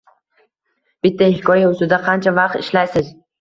[1.07, 3.15] Bitta hikoya ustida qancha vaqt ishlaysiz